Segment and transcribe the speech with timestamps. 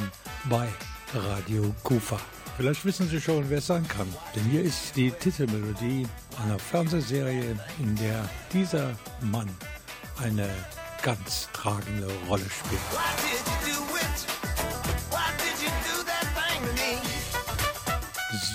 [0.49, 0.67] bei
[1.13, 2.19] Radio Kufa.
[2.57, 4.07] Vielleicht wissen Sie schon, wer es sein kann.
[4.35, 6.05] Denn hier ist die Titelmelodie
[6.43, 8.91] einer Fernsehserie, in der dieser
[9.21, 9.49] Mann
[10.21, 10.49] eine
[11.03, 12.81] ganz tragende Rolle spielt.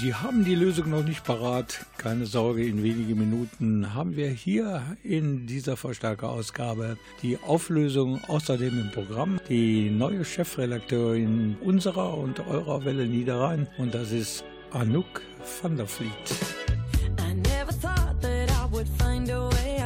[0.01, 1.85] Sie haben die Lösung noch nicht parat.
[1.99, 8.91] Keine Sorge, in wenigen Minuten haben wir hier in dieser Verstärkerausgabe die Auflösung außerdem im
[8.93, 9.41] Programm.
[9.49, 15.21] Die neue Chefredakteurin unserer und eurer Welle Niederrhein und das ist Anouk
[15.63, 16.11] van der Vliet.
[17.19, 19.78] I never thought that I would find a way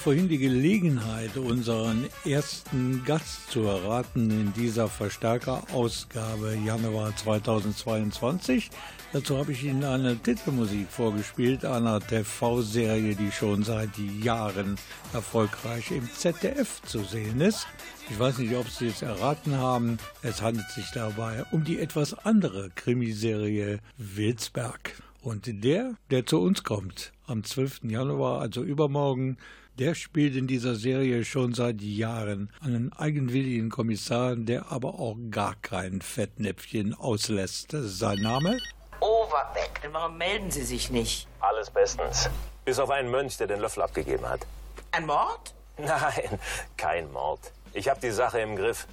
[0.00, 8.70] Vorhin die Gelegenheit, unseren ersten Gast zu erraten in dieser Verstärkerausgabe Januar 2022.
[9.12, 13.90] Dazu habe ich Ihnen eine Titelmusik vorgespielt einer TV-Serie, die schon seit
[14.22, 14.76] Jahren
[15.12, 17.66] erfolgreich im ZDF zu sehen ist.
[18.08, 19.98] Ich weiß nicht, ob Sie es erraten haben.
[20.22, 24.94] Es handelt sich dabei um die etwas andere Krimiserie Wilsberg.
[25.20, 27.80] Und der, der zu uns kommt, am 12.
[27.84, 29.36] Januar, also übermorgen,
[29.80, 35.54] der spielt in dieser Serie schon seit Jahren einen eigenwilligen Kommissar, der aber auch gar
[35.54, 37.68] kein Fettnäpfchen auslässt.
[37.72, 38.58] Sein Name?
[39.00, 39.88] Overbeck.
[39.90, 41.26] Warum melden Sie sich nicht?
[41.40, 42.28] Alles bestens.
[42.66, 44.46] Bis auf einen Mönch, der den Löffel abgegeben hat.
[44.92, 45.54] Ein Mord?
[45.78, 46.38] Nein,
[46.76, 47.40] kein Mord.
[47.72, 48.86] Ich habe die Sache im Griff.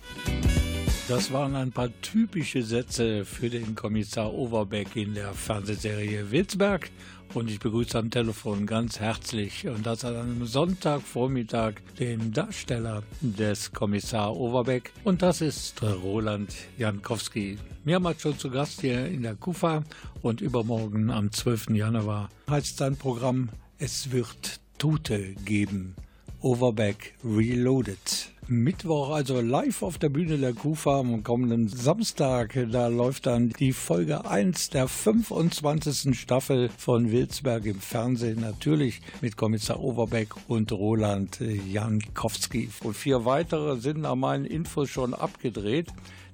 [1.09, 6.89] Das waren ein paar typische Sätze für den Kommissar Overbeck in der Fernsehserie Wilsberg.
[7.33, 13.71] Und ich begrüße am Telefon ganz herzlich und das an einem Sonntagvormittag den Darsteller des
[13.74, 14.91] Kommissar Overbeck.
[15.03, 17.57] Und das ist Roland Jankowski.
[17.83, 19.83] Mehrmals schon zu Gast hier in der KUFA
[20.21, 21.69] und übermorgen am 12.
[21.71, 25.95] Januar heißt sein Programm Es wird Tote geben.
[26.47, 28.31] Overback Reloaded.
[28.47, 32.57] Mittwoch, also live auf der Bühne der Kufa am kommenden Samstag.
[32.71, 36.17] Da läuft dann die Folge 1 der 25.
[36.17, 38.39] Staffel von Wilsberg im Fernsehen.
[38.39, 42.69] Natürlich mit Kommissar Overbeck und Roland Jankowski.
[42.81, 45.88] Und vier weitere sind nach meinen Infos schon abgedreht.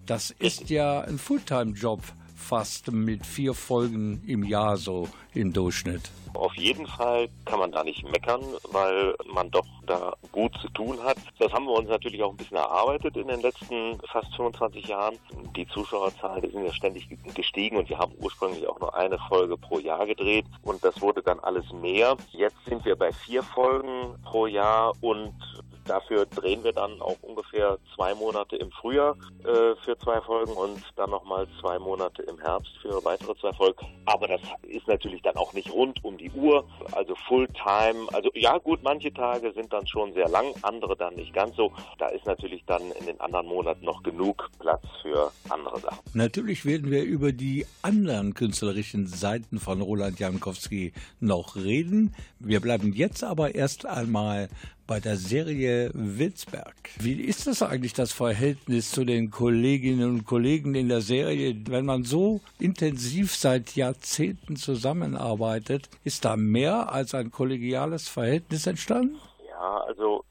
[0.06, 2.04] Das ist ja ein Fulltime-Job
[2.44, 6.12] fast mit vier Folgen im Jahr so im Durchschnitt.
[6.34, 8.42] Auf jeden Fall kann man da nicht meckern,
[8.72, 11.18] weil man doch da gut zu tun hat.
[11.40, 15.16] Das haben wir uns natürlich auch ein bisschen erarbeitet in den letzten fast 25 Jahren.
[15.56, 19.80] Die Zuschauerzahlen sind ja ständig gestiegen und wir haben ursprünglich auch nur eine Folge pro
[19.80, 22.18] Jahr gedreht und das wurde dann alles mehr.
[22.32, 25.36] Jetzt sind wir bei vier Folgen pro Jahr und
[25.86, 30.82] Dafür drehen wir dann auch ungefähr zwei Monate im Frühjahr äh, für zwei Folgen und
[30.96, 33.86] dann nochmal zwei Monate im Herbst für weitere zwei Folgen.
[34.06, 38.08] Aber das ist natürlich dann auch nicht rund um die Uhr, also Fulltime.
[38.14, 41.72] Also ja gut, manche Tage sind dann schon sehr lang, andere dann nicht ganz so.
[41.98, 46.00] Da ist natürlich dann in den anderen Monaten noch genug Platz für andere Sachen.
[46.14, 52.16] Natürlich werden wir über die anderen künstlerischen Seiten von Roland Jankowski noch reden.
[52.40, 54.50] Wir bleiben jetzt aber erst einmal
[54.88, 56.76] bei der Serie Wilsberg.
[57.00, 61.56] Wie ist das eigentlich das Verhältnis zu den Kolleginnen und Kollegen in der Serie?
[61.68, 69.18] Wenn man so intensiv seit Jahrzehnten zusammenarbeitet, ist da mehr als ein kollegiales Verhältnis entstanden?
[69.50, 70.26] Ja, also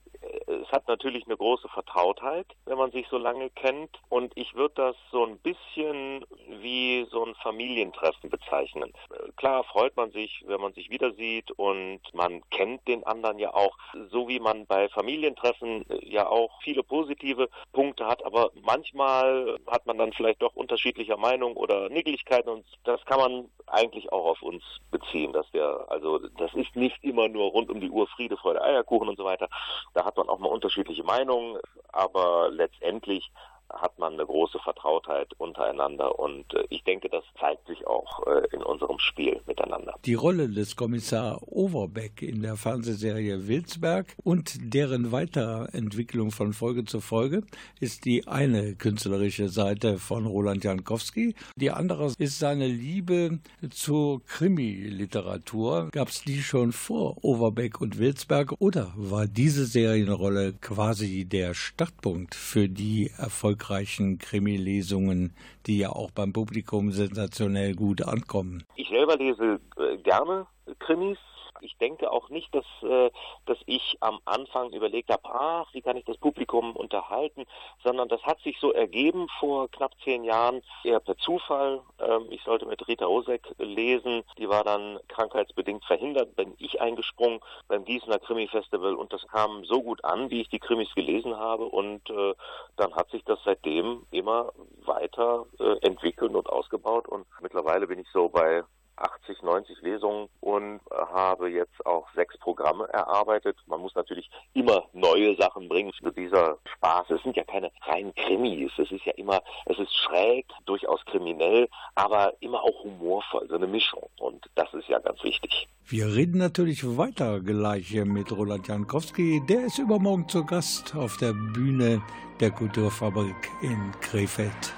[0.73, 4.01] hat natürlich eine große Vertrautheit, wenn man sich so lange kennt.
[4.09, 8.93] Und ich würde das so ein bisschen wie so ein Familientreffen bezeichnen.
[9.37, 13.55] Klar freut man sich, wenn man sich wieder sieht und man kennt den anderen ja
[13.55, 13.77] auch,
[14.11, 19.99] so wie man bei Familientreffen ja auch viele positive Punkte hat, aber manchmal hat man
[19.99, 24.63] dann vielleicht doch unterschiedlicher Meinung oder Nicklichkeiten und das kann man eigentlich auch auf uns
[24.91, 28.63] beziehen, dass wir, also das ist nicht immer nur rund um die Uhr Friede, Freude,
[28.63, 29.49] Eierkuchen und so weiter.
[29.95, 31.59] Da hat man auch mal unterschiedliche Meinungen,
[31.93, 33.31] aber letztendlich
[33.81, 38.47] hat man eine große Vertrautheit untereinander und äh, ich denke, das zeigt sich auch äh,
[38.53, 39.95] in unserem Spiel miteinander.
[40.05, 47.01] Die Rolle des Kommissar Overbeck in der Fernsehserie Wilsberg und deren Weiterentwicklung von Folge zu
[47.01, 47.43] Folge
[47.81, 51.35] ist die eine künstlerische Seite von Roland Jankowski.
[51.57, 53.41] Die andere ist seine Liebe
[53.71, 55.89] zur Krimi-Literatur.
[55.93, 62.35] Gab es die schon vor Overbeck und Wilsberg oder war diese Serienrolle quasi der Startpunkt
[62.35, 65.35] für die Erfolg erfolgreichen Krimi-Lesungen,
[65.67, 68.65] die ja auch beim Publikum sensationell gut ankommen.
[68.77, 70.47] Ich selber lese äh, gerne
[70.81, 71.19] Krimis,
[71.63, 73.11] ich denke auch nicht, dass, äh,
[73.47, 77.47] dass ich am Anfang überlegt habe, ach, wie kann ich das Publikum unterhalten,
[77.83, 81.81] sondern das hat sich so ergeben vor knapp zehn Jahren, eher per Zufall.
[81.99, 87.41] Ähm, ich sollte mit Rita Osek lesen, die war dann krankheitsbedingt verhindert, bin ich eingesprungen
[87.69, 91.65] beim Gießener Krimi-Festival und das kam so gut an, wie ich die Krimis gelesen habe
[91.65, 92.35] und äh,
[92.77, 94.53] dann hat sich das seitdem immer
[94.85, 98.63] weiter äh, entwickelt und ausgebaut und mittlerweile bin ich so bei
[98.97, 103.57] 80, 90 Lesungen und habe jetzt auch sechs Programme erarbeitet.
[103.67, 107.11] Man muss natürlich immer neue Sachen bringen für dieser Spaß.
[107.11, 108.73] Es sind ja keine reinen Krimis.
[108.79, 113.67] Es ist ja immer, es ist schräg, durchaus kriminell, aber immer auch humorvoll, so eine
[113.67, 114.09] Mischung.
[114.19, 115.69] Und das ist ja ganz wichtig.
[115.87, 119.43] Wir reden natürlich weiter gleich hier mit Roland Jankowski.
[119.49, 122.03] Der ist übermorgen zu Gast auf der Bühne
[122.41, 124.75] der Kulturfabrik in Krefeld.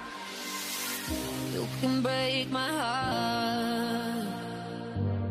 [1.53, 4.04] You can break my heart,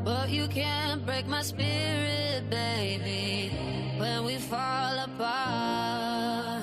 [0.04, 3.50] but you can't break my spirit, baby.
[3.98, 6.62] when we fall apart.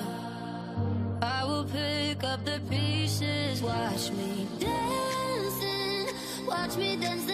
[1.22, 6.06] I will pick up the pieces, watch me dancing,
[6.46, 7.31] watch me dance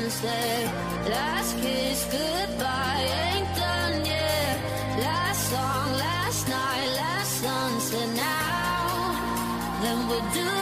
[0.00, 0.64] sunset,
[1.10, 4.56] last kiss, goodbye, ain't done yet.
[4.98, 9.80] Last song, last night, last sunset now.
[9.82, 10.59] Then we'll do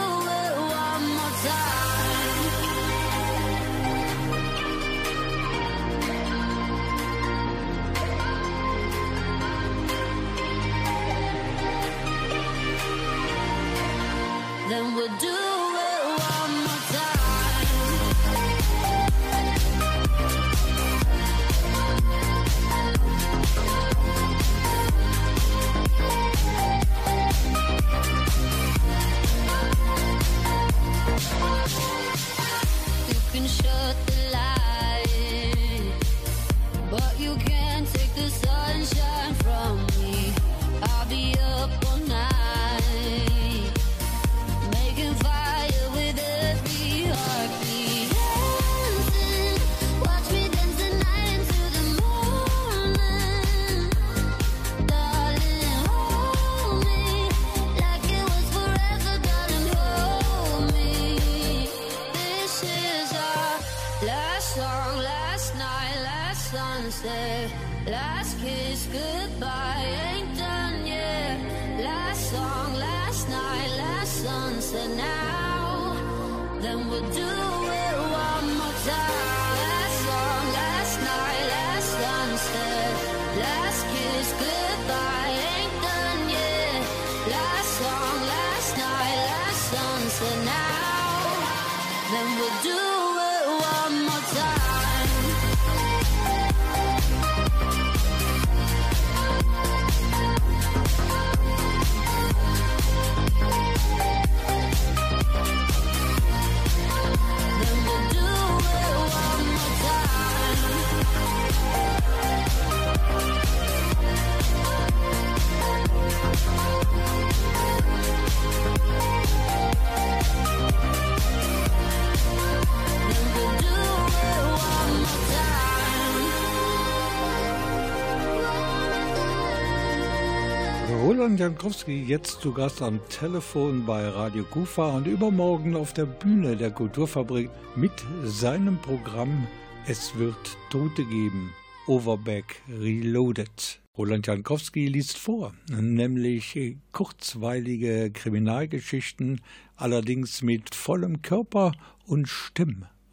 [131.39, 136.69] Jankowski jetzt zu Gast am Telefon bei Radio Kufa und übermorgen auf der Bühne der
[136.69, 137.93] Kulturfabrik mit
[138.25, 139.47] seinem Programm
[139.87, 141.53] Es wird Tote geben.
[141.87, 143.79] Overback Reloaded.
[143.97, 149.39] Roland Jankowski liest vor, nämlich kurzweilige Kriminalgeschichten,
[149.77, 151.71] allerdings mit vollem Körper
[152.05, 152.27] und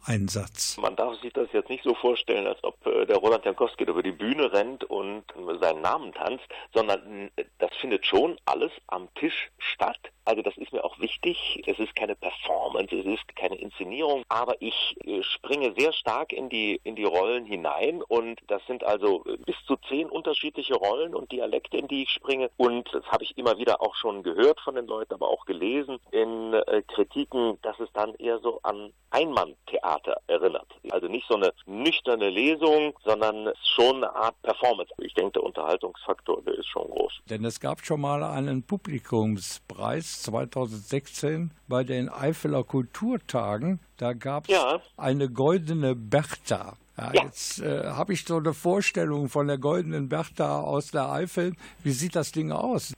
[0.07, 0.77] Stimmeinsatz.
[0.77, 4.01] Man darf sich das jetzt nicht so vorstellen, als ob äh, der Roland Jankowski über
[4.01, 5.23] die Bühne rennt und
[5.59, 9.99] seinen Namen tanzt, sondern das findet schon alles am Tisch statt.
[10.25, 11.63] Also das ist mir auch wichtig.
[11.67, 16.49] Es ist keine Performance, es ist keine Inszenierung, aber ich äh, springe sehr stark in
[16.49, 21.15] die in die Rollen hinein und das sind also äh, bis zu zehn unterschiedliche Rollen
[21.15, 24.59] und Dialekte, in die ich springe und das habe ich immer wieder auch schon gehört
[24.61, 26.55] von den Leuten, aber auch gelesen in
[26.87, 29.96] Kritiken, dass es dann eher so an Einmanntheater
[30.27, 30.67] erinnert.
[30.91, 34.91] Also nicht so eine nüchterne Lesung, sondern schon eine Art Performance.
[34.99, 37.13] Ich denke, der Unterhaltungsfaktor, der ist schon groß.
[37.29, 43.79] Denn es gab schon mal einen Publikumspreis 2016 bei den Eifeler Kulturtagen.
[43.97, 44.79] Da gab es Ja.
[44.97, 46.73] eine goldene Bertha.
[46.97, 47.23] Ja, Ja.
[47.25, 51.53] Jetzt äh, habe ich so eine Vorstellung von der goldenen Bertha aus der Eifel.
[51.83, 52.93] Wie sieht das Ding aus?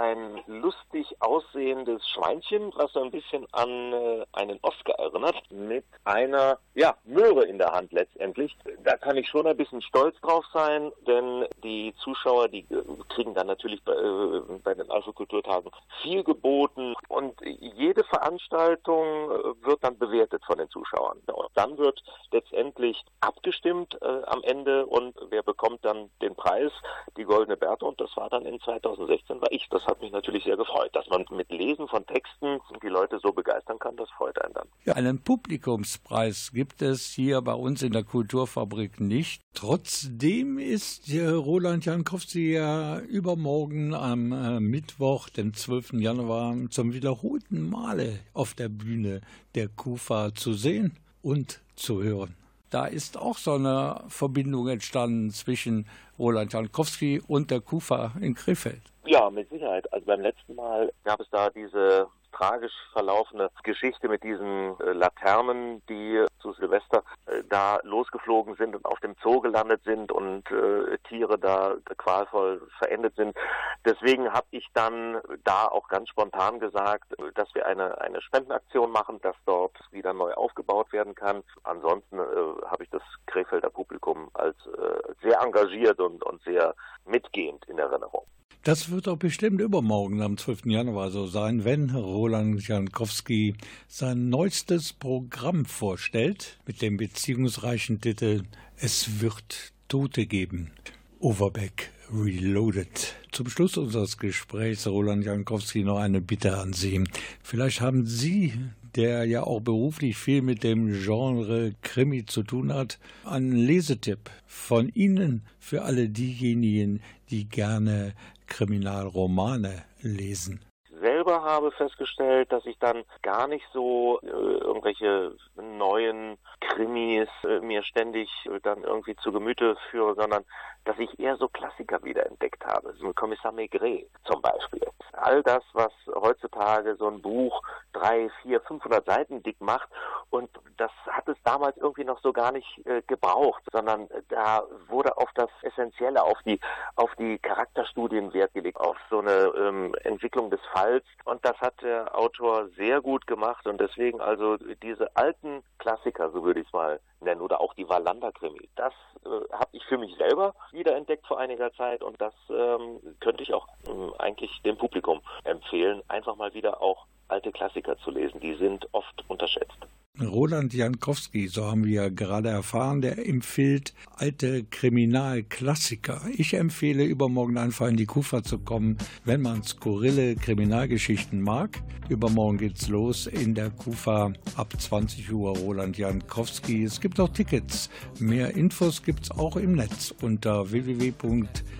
[0.00, 6.58] Ein lustig aussehendes Schweinchen, was so ein bisschen an äh, einen Oscar erinnert, mit einer
[6.74, 8.56] ja, Möhre in der Hand letztendlich.
[8.82, 13.34] Da kann ich schon ein bisschen stolz drauf sein, denn die Zuschauer, die äh, kriegen
[13.34, 15.70] dann natürlich bei, äh, bei den Alpha-Kulturtagen
[16.02, 21.18] viel geboten und jede Veranstaltung äh, wird dann bewertet von den Zuschauern.
[21.26, 26.72] Und dann wird letztendlich abgestimmt äh, am Ende und wer bekommt dann den Preis,
[27.18, 29.68] die Goldene Bertha und das war dann in 2016 war ich.
[29.68, 33.32] Das hat mich natürlich sehr gefreut, dass man mit Lesen von Texten die Leute so
[33.32, 34.68] begeistern kann, das freut einen dann.
[34.84, 39.42] Ja, einen Publikumspreis gibt es hier bei uns in der Kulturfabrik nicht.
[39.52, 45.94] Trotzdem ist äh, Roland Jankowski ja übermorgen am äh, Mittwoch, den 12.
[45.94, 49.20] Januar, zum wiederholten Male auf der Bühne
[49.56, 52.36] der KUFA zu sehen und zu hören.
[52.70, 55.86] Da ist auch so eine Verbindung entstanden zwischen
[56.20, 58.82] Roland Jankowski und der KUFA in Krefeld.
[59.06, 59.90] Ja, mit Sicherheit.
[59.92, 65.82] Also beim letzten Mal gab es da diese tragisch verlaufene Geschichte mit diesen äh, Laternen,
[65.88, 70.98] die zu Silvester äh, da losgeflogen sind und auf dem Zoo gelandet sind und äh,
[71.08, 73.36] Tiere da qualvoll verendet sind.
[73.84, 78.90] Deswegen habe ich dann da auch ganz spontan gesagt, äh, dass wir eine, eine Spendenaktion
[78.90, 81.42] machen, dass dort wieder neu aufgebaut werden kann.
[81.64, 82.22] Ansonsten äh,
[82.66, 88.26] habe ich das Krefelder Publikum als äh, sehr engagiert und, und sehr mitgehend in Erinnerung.
[88.62, 90.66] Das wird auch bestimmt übermorgen am 12.
[90.66, 93.54] Januar so sein, wenn Roland Jankowski
[93.88, 98.42] sein neuestes Programm vorstellt mit dem beziehungsreichen Titel
[98.76, 100.72] Es wird Tote geben.
[101.20, 103.14] Overbeck Reloaded.
[103.32, 107.04] Zum Schluss unseres Gesprächs, Roland Jankowski, noch eine Bitte an Sie.
[107.42, 108.52] Vielleicht haben Sie
[108.96, 114.88] der ja auch beruflich viel mit dem Genre Krimi zu tun hat, einen Lesetipp von
[114.88, 118.14] Ihnen für alle diejenigen, die gerne
[118.50, 120.60] Kriminalromane lesen.
[121.00, 127.82] Selber habe festgestellt, dass ich dann gar nicht so äh, irgendwelche neuen Krimis äh, mir
[127.84, 130.44] ständig äh, dann irgendwie zu Gemüte führe, sondern
[130.84, 132.94] dass ich eher so Klassiker wiederentdeckt habe.
[132.98, 134.86] So ein Kommissar Maigret zum Beispiel.
[135.12, 139.88] All das, was heutzutage so ein Buch drei, vier, 500 Seiten dick macht
[140.30, 145.16] und das hat es damals irgendwie noch so gar nicht äh, gebraucht, sondern da wurde
[145.18, 146.60] auf das Essentielle, auf die,
[146.96, 151.74] auf die Charakterstudien Wert gelegt, auf so eine ähm, Entwicklung des Falls und das hat
[151.82, 156.72] der Autor sehr gut gemacht und deswegen also diese alten Klassiker, so würde ich es
[156.72, 158.94] mal nennen, oder auch die Wallander-Krimi, das
[159.24, 163.52] äh, habe ich für mich selber wiederentdeckt vor einiger Zeit und das ähm, könnte ich
[163.52, 168.40] auch ähm, eigentlich dem Publikum empfehlen, einfach mal wieder auch alte Klassiker zu lesen.
[168.40, 169.78] Die sind oft unterschätzt.
[170.20, 176.20] Roland Jankowski, so haben wir gerade erfahren, der empfiehlt alte Kriminalklassiker.
[176.36, 181.82] Ich empfehle übermorgen einfach in die Kufa zu kommen, wenn man skurrile Kriminalgeschichten mag.
[182.10, 186.84] Übermorgen geht's los in der Kufa ab 20 Uhr Roland Jankowski.
[186.84, 187.88] Es gibt auch Tickets.
[188.18, 191.79] Mehr Infos gibt's auch im Netz unter www.kulturfabrik-krefeld.de.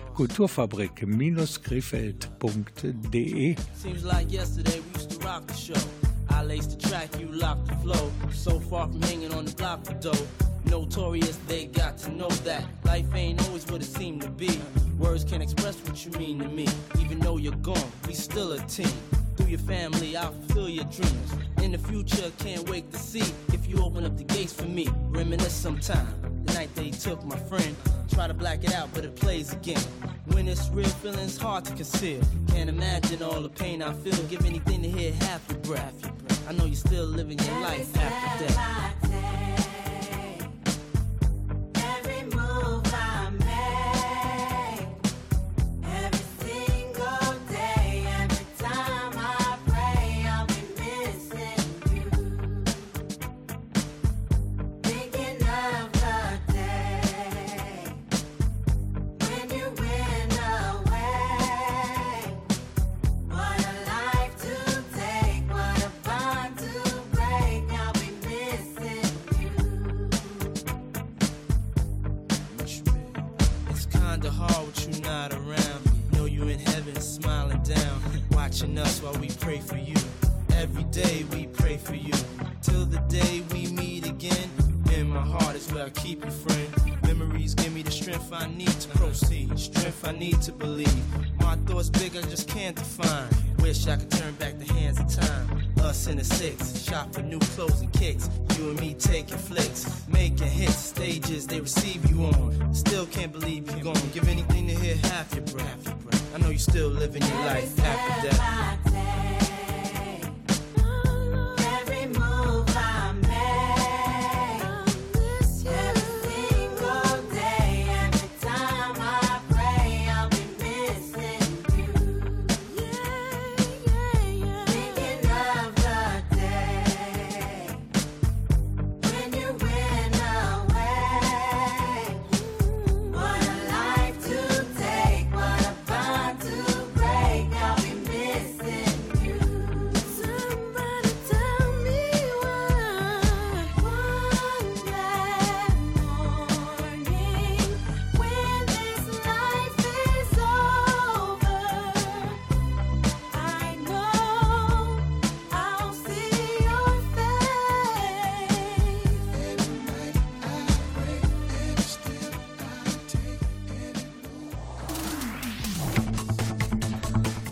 [3.73, 5.81] Seems like yesterday we used to rock the show.
[6.29, 8.11] I laced the track, you locked the flow.
[8.31, 10.27] So far from hanging on the block dough.
[10.65, 14.59] Notorious, they got to know that life ain't always what it seemed to be.
[14.99, 16.67] Words can't express what you mean to me.
[16.99, 18.93] Even though you're gone, we still a team.
[19.37, 21.33] Through your family, I'll fulfill your dreams.
[21.63, 24.87] In the future, can't wait to see if you open up the gates for me.
[25.09, 26.30] Reminisce.
[26.45, 27.75] The night they took my friend.
[28.13, 29.81] Try to black it out, but it plays again.
[30.27, 32.21] When it's real, feeling's hard to conceal.
[32.49, 34.21] Can't imagine all the pain I feel.
[34.23, 36.11] Give anything to hear half your breath.
[36.47, 39.20] I know you're still living your life after death.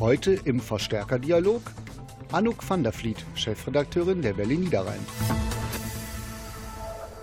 [0.09, 1.61] Heute im Verstärkerdialog
[2.31, 5.05] Anouk van der Vliet, Chefredakteurin der Welle Niederrhein.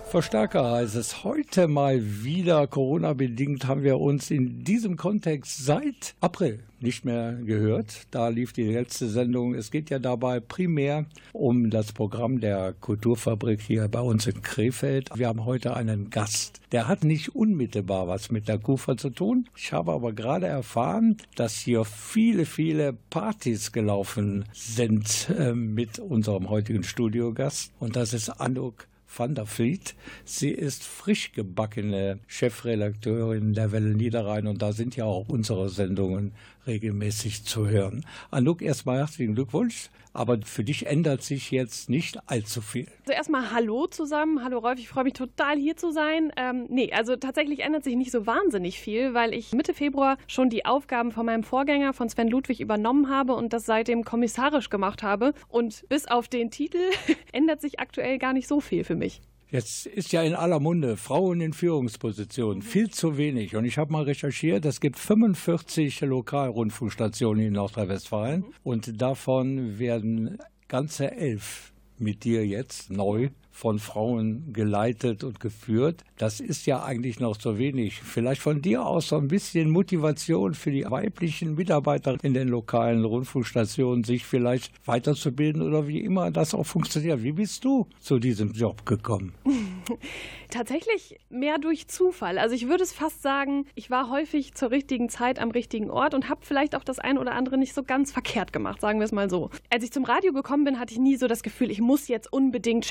[0.09, 1.36] Verstärker heißt es heute
[1.67, 2.67] mal wieder.
[2.67, 8.07] Corona-bedingt haben wir uns in diesem Kontext seit April nicht mehr gehört.
[8.11, 9.55] Da lief die letzte Sendung.
[9.55, 15.09] Es geht ja dabei primär um das Programm der Kulturfabrik hier bei uns in Krefeld.
[15.15, 16.59] Wir haben heute einen Gast.
[16.71, 19.47] Der hat nicht unmittelbar was mit der KUFA zu tun.
[19.55, 26.49] Ich habe aber gerade erfahren, dass hier viele, viele Partys gelaufen sind äh, mit unserem
[26.49, 27.71] heutigen Studiogast.
[27.79, 29.95] Und das ist Anouk van der Vliet.
[30.25, 36.33] Sie ist frisch gebackene Chefredakteurin der Welle Niederrhein und da sind ja auch unsere Sendungen
[36.67, 38.05] regelmäßig zu hören.
[38.29, 39.89] Anouk, erstmal herzlichen Glückwunsch.
[40.13, 42.87] Aber für dich ändert sich jetzt nicht allzu viel.
[43.01, 44.43] Also erstmal Hallo zusammen.
[44.43, 46.31] Hallo Rolf, ich freue mich total hier zu sein.
[46.35, 50.49] Ähm, nee, also tatsächlich ändert sich nicht so wahnsinnig viel, weil ich Mitte Februar schon
[50.49, 55.03] die Aufgaben von meinem Vorgänger, von Sven Ludwig, übernommen habe und das seitdem kommissarisch gemacht
[55.03, 55.33] habe.
[55.49, 56.81] Und bis auf den Titel
[57.31, 59.21] ändert sich aktuell gar nicht so viel für mich.
[59.49, 62.61] Jetzt ist ja in aller Munde Frauen in Führungspositionen.
[62.61, 63.55] Viel zu wenig.
[63.55, 68.43] Und ich habe mal recherchiert, es gibt 45 Lokalrundfunkstationen in Nordrhein-Westfalen.
[68.63, 76.03] Und davon werden ganze elf mit dir jetzt neu von Frauen geleitet und geführt.
[76.19, 77.99] Das ist ja eigentlich noch so wenig.
[78.01, 83.03] Vielleicht von dir aus so ein bisschen Motivation für die weiblichen Mitarbeiter in den lokalen
[83.03, 87.23] Rundfunkstationen, sich vielleicht weiterzubilden oder wie immer das auch funktioniert.
[87.23, 89.33] Wie bist du zu diesem Job gekommen?
[90.49, 92.37] Tatsächlich mehr durch Zufall.
[92.37, 96.13] Also ich würde es fast sagen, ich war häufig zur richtigen Zeit am richtigen Ort
[96.13, 99.05] und habe vielleicht auch das ein oder andere nicht so ganz verkehrt gemacht, sagen wir
[99.05, 99.49] es mal so.
[99.71, 102.31] Als ich zum Radio gekommen bin, hatte ich nie so das Gefühl, ich muss jetzt
[102.31, 102.85] unbedingt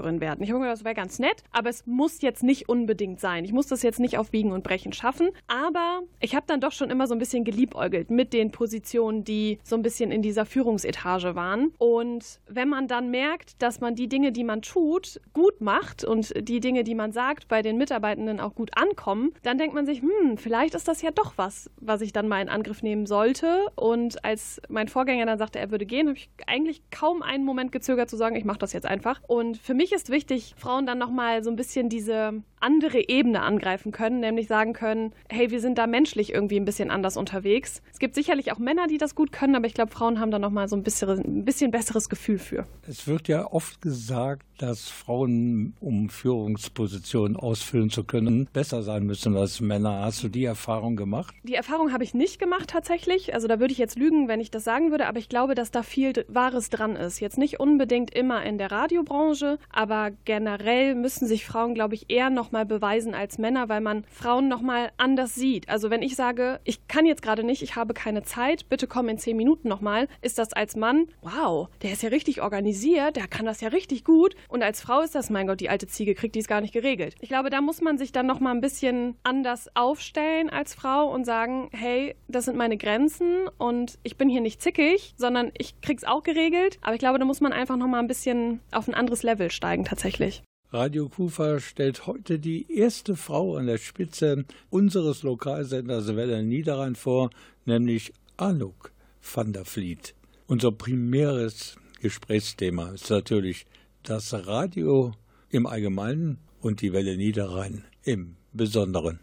[0.00, 0.42] Chefredakteurin werden.
[0.42, 3.44] Ich habe mir gedacht, das wäre ganz nett, aber es muss jetzt nicht unbedingt sein.
[3.44, 5.30] Ich muss das jetzt nicht auf Biegen und Brechen schaffen.
[5.46, 9.58] Aber ich habe dann doch schon immer so ein bisschen geliebäugelt mit den Positionen, die
[9.62, 11.72] so ein bisschen in dieser Führungsetage waren.
[11.78, 16.32] Und wenn man dann merkt, dass man die Dinge, die man tut, gut macht und
[16.48, 20.02] die Dinge, die man sagt, bei den Mitarbeitenden auch gut ankommen, dann denkt man sich,
[20.02, 23.66] hm, vielleicht ist das ja doch was, was ich dann mal in Angriff nehmen sollte.
[23.76, 27.72] Und als mein Vorgänger dann sagte, er würde gehen, habe ich eigentlich kaum einen Moment
[27.72, 29.20] gezögert zu sagen, ich mache das jetzt einfach.
[29.26, 33.92] Und für mich ist wichtig, Frauen dann nochmal so ein bisschen diese andere Ebene angreifen
[33.92, 37.82] können, nämlich sagen können, hey, wir sind da menschlich irgendwie ein bisschen anders unterwegs.
[37.92, 40.38] Es gibt sicherlich auch Männer, die das gut können, aber ich glaube, Frauen haben da
[40.38, 42.66] nochmal so ein bisschen, ein bisschen besseres Gefühl für.
[42.86, 49.04] Es wird ja oft gesagt, dass Frauen um Führungspositionen Position ausfüllen zu können, besser sein
[49.04, 50.00] müssen als Männer.
[50.00, 51.34] Hast du die Erfahrung gemacht?
[51.44, 53.32] Die Erfahrung habe ich nicht gemacht tatsächlich.
[53.32, 55.70] Also da würde ich jetzt lügen, wenn ich das sagen würde, aber ich glaube, dass
[55.70, 57.20] da viel Wahres dran ist.
[57.20, 62.30] Jetzt nicht unbedingt immer in der Radiobranche, aber generell müssen sich Frauen, glaube ich, eher
[62.50, 65.68] nochmal beweisen als Männer, weil man Frauen nochmal anders sieht.
[65.68, 69.08] Also wenn ich sage, ich kann jetzt gerade nicht, ich habe keine Zeit, bitte komm
[69.08, 73.28] in zehn Minuten nochmal, ist das als Mann, wow, der ist ja richtig organisiert, der
[73.28, 74.34] kann das ja richtig gut.
[74.48, 77.14] Und als Frau ist das, mein Gott, die alte Ziege kriegt dies gar nicht geregelt.
[77.20, 81.08] Ich glaube, da muss man sich dann noch mal ein bisschen anders aufstellen als Frau
[81.08, 85.80] und sagen, hey, das sind meine Grenzen und ich bin hier nicht zickig, sondern ich
[85.82, 86.78] krieg's auch geregelt.
[86.82, 89.52] Aber ich glaube, da muss man einfach noch mal ein bisschen auf ein anderes Level
[89.52, 90.42] steigen tatsächlich.
[90.72, 97.30] Radio Kufa stellt heute die erste Frau an der Spitze unseres Lokalsenders Welle Niederrhein vor,
[97.64, 100.14] nämlich Anouk van der Vliet.
[100.46, 103.66] Unser primäres Gesprächsthema ist natürlich
[104.04, 105.12] das Radio
[105.48, 109.18] im Allgemeinen und die Welle Niederrhein im Besonderen.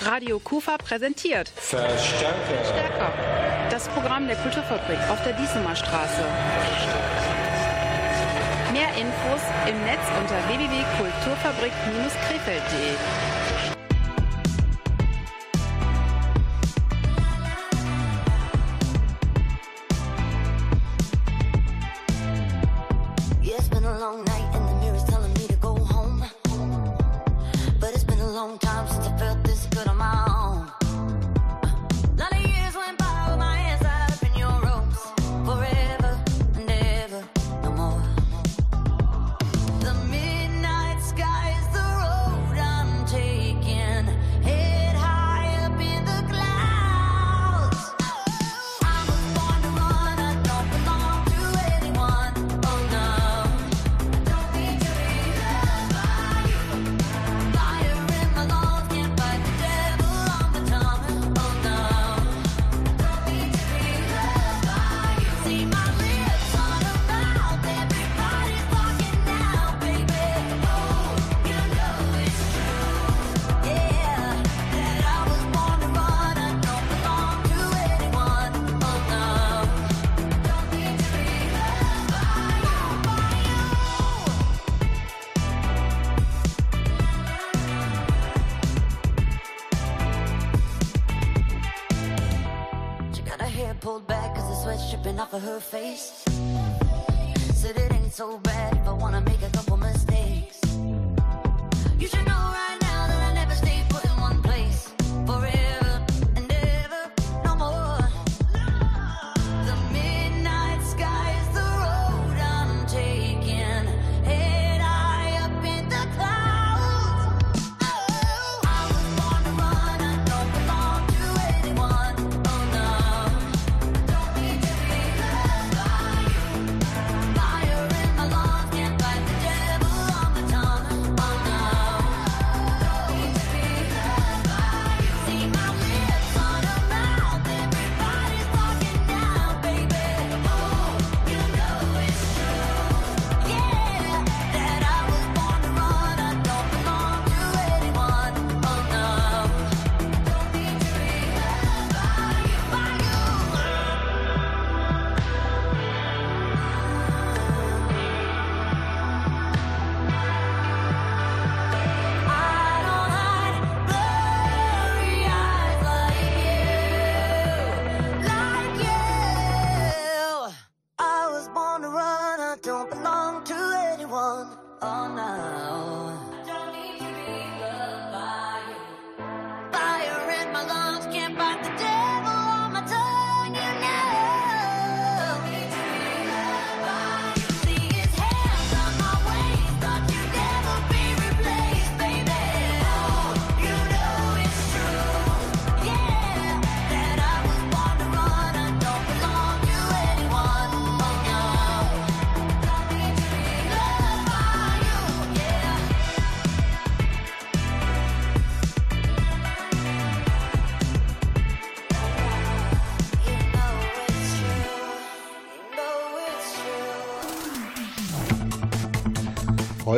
[0.00, 2.64] Radio Kufa präsentiert Verstärker.
[2.64, 3.12] Stärker.
[3.70, 6.97] Das Programm der Kulturfabrik auf der Diesemer Straße.
[8.98, 13.37] Infos im Netz unter www.kulturfabrik-krefeld.de.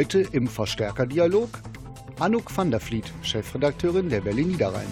[0.00, 1.50] Heute im Verstärkerdialog
[2.18, 4.86] Anouk van der Vliet, Chefredakteurin der Berlin Niederrhein.